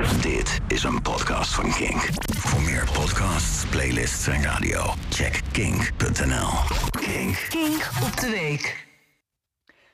[0.00, 2.08] Dit is een podcast van Kink.
[2.36, 4.80] Voor meer podcasts, playlists en radio,
[5.10, 6.48] check kink.nl.
[6.90, 7.46] Kink.
[7.48, 8.86] Kink op de week.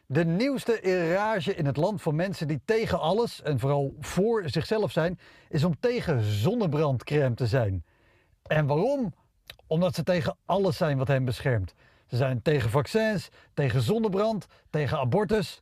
[0.06, 4.92] De nieuwste irage in het land van mensen die tegen alles en vooral voor zichzelf
[4.92, 7.84] zijn, is om tegen zonnebrandcrème te zijn.
[8.42, 9.14] En waarom?
[9.66, 11.74] Omdat ze tegen alles zijn wat hen beschermt.
[12.06, 15.60] Ze zijn tegen vaccins, tegen zonnebrand, tegen abortus.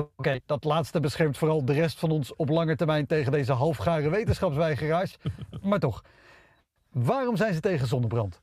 [0.00, 4.10] Oké, dat laatste beschermt vooral de rest van ons op lange termijn tegen deze halfgare
[4.10, 5.16] wetenschapsweigeraars.
[5.62, 6.04] maar toch,
[6.90, 8.40] waarom zijn ze tegen zonnebrand?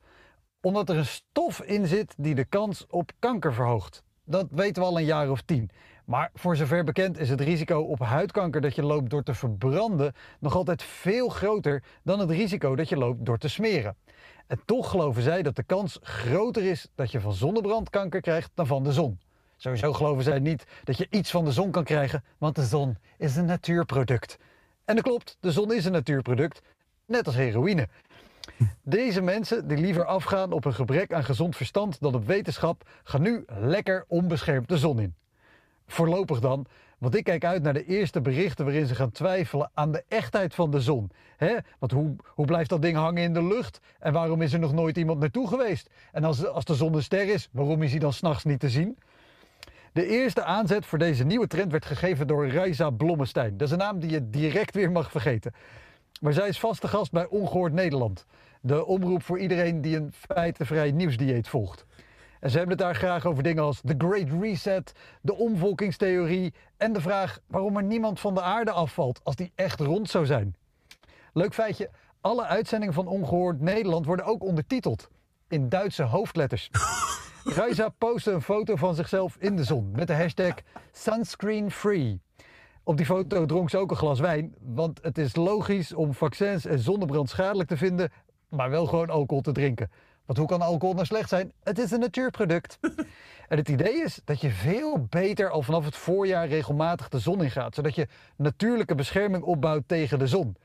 [0.60, 4.02] Omdat er een stof in zit die de kans op kanker verhoogt.
[4.24, 5.70] Dat weten we al een jaar of tien.
[6.04, 10.12] Maar voor zover bekend is het risico op huidkanker dat je loopt door te verbranden
[10.40, 13.96] nog altijd veel groter dan het risico dat je loopt door te smeren.
[14.46, 18.50] En toch geloven zij dat de kans groter is dat je van zonnebrand kanker krijgt
[18.54, 19.18] dan van de zon.
[19.60, 22.96] Sowieso geloven zij niet dat je iets van de zon kan krijgen, want de zon
[23.16, 24.38] is een natuurproduct.
[24.84, 26.62] En dat klopt, de zon is een natuurproduct,
[27.06, 27.88] net als heroïne.
[28.82, 33.22] Deze mensen die liever afgaan op een gebrek aan gezond verstand dan op wetenschap, gaan
[33.22, 35.14] nu lekker onbeschermd de zon in.
[35.86, 36.66] Voorlopig dan,
[36.98, 40.54] want ik kijk uit naar de eerste berichten waarin ze gaan twijfelen aan de echtheid
[40.54, 41.10] van de zon.
[41.78, 43.80] Want hoe, hoe blijft dat ding hangen in de lucht?
[43.98, 45.90] En waarom is er nog nooit iemand naartoe geweest?
[46.12, 48.70] En als, als de zon een ster is, waarom is hij dan s'nachts niet te
[48.70, 48.98] zien?
[49.98, 53.56] De eerste aanzet voor deze nieuwe trend werd gegeven door Reisa Blommestein.
[53.56, 55.52] Dat is een naam die je direct weer mag vergeten.
[56.20, 58.26] Maar zij is vaste gast bij Ongehoord Nederland.
[58.60, 61.84] De omroep voor iedereen die een feitenvrij nieuwsdieet volgt.
[62.40, 66.92] En ze hebben het daar graag over dingen als de Great Reset, de omvolkingstheorie en
[66.92, 70.56] de vraag waarom er niemand van de aarde afvalt als die echt rond zou zijn.
[71.32, 75.08] Leuk feitje, alle uitzendingen van Ongehoord Nederland worden ook ondertiteld
[75.48, 76.70] in Duitse hoofdletters.
[77.54, 80.54] Reisa postte een foto van zichzelf in de zon met de hashtag
[80.92, 82.20] sunscreen free.
[82.82, 86.66] Op die foto dronk ze ook een glas wijn, want het is logisch om vaccins
[86.66, 88.10] en zonnebrand schadelijk te vinden,
[88.48, 89.90] maar wel gewoon alcohol te drinken.
[90.26, 91.52] Want hoe kan alcohol nou slecht zijn?
[91.62, 92.78] Het is een natuurproduct.
[93.48, 97.42] en het idee is dat je veel beter al vanaf het voorjaar regelmatig de zon
[97.42, 100.56] ingaat, zodat je natuurlijke bescherming opbouwt tegen de zon.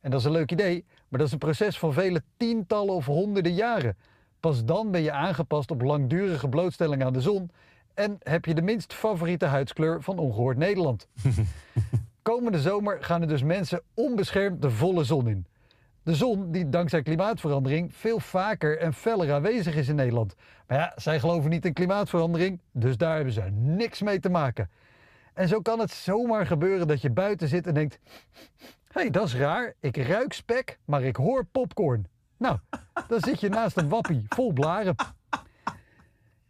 [0.00, 3.06] En dat is een leuk idee, maar dat is een proces van vele tientallen of
[3.06, 3.96] honderden jaren.
[4.44, 7.50] Pas dan ben je aangepast op langdurige blootstelling aan de zon
[7.94, 11.08] en heb je de minst favoriete huidskleur van ongehoord Nederland.
[12.22, 15.46] Komende zomer gaan er dus mensen onbeschermd de volle zon in.
[16.02, 20.34] De zon die dankzij klimaatverandering veel vaker en feller aanwezig is in Nederland.
[20.66, 24.70] Maar ja, zij geloven niet in klimaatverandering, dus daar hebben ze niks mee te maken.
[25.34, 27.98] En zo kan het zomaar gebeuren dat je buiten zit en denkt...
[28.92, 29.74] Hé, hey, dat is raar.
[29.80, 32.06] Ik ruik spek, maar ik hoor popcorn.
[32.36, 32.58] Nou,
[33.08, 34.94] dan zit je naast een wappie vol blaren.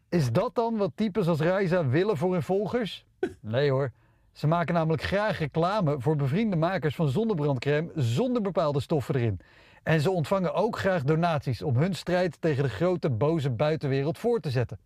[0.09, 3.05] Is dat dan wat types als Reisa willen voor hun volgers?
[3.41, 3.93] Nee hoor.
[4.33, 9.41] Ze maken namelijk graag reclame voor bevriende makers van zonnebrandcrème zonder bepaalde stoffen erin.
[9.83, 14.41] En ze ontvangen ook graag donaties om hun strijd tegen de grote boze buitenwereld voor
[14.41, 14.79] te zetten.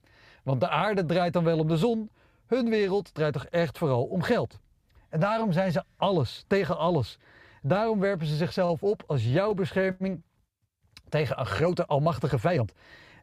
[0.42, 2.10] Want de aarde draait dan wel om de zon,
[2.46, 4.58] hun wereld draait toch echt vooral om geld.
[5.08, 7.18] En daarom zijn ze alles tegen alles.
[7.62, 10.22] Daarom werpen ze zichzelf op als jouw bescherming
[11.08, 12.72] tegen een grote almachtige vijand.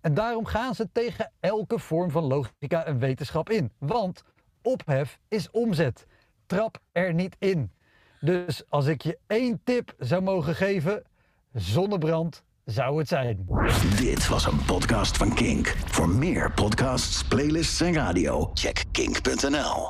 [0.02, 3.72] En daarom gaan ze tegen elke vorm van logica en wetenschap in.
[3.78, 4.24] Want
[4.62, 6.06] ophef is omzet.
[6.46, 7.72] Trap er niet in.
[8.20, 11.04] Dus als ik je één tip zou mogen geven,
[11.54, 13.48] zonnebrand zou het zijn.
[13.98, 15.68] Dit was een podcast van Kink.
[15.86, 19.84] Voor meer podcasts, playlists en radio, check kink.nl.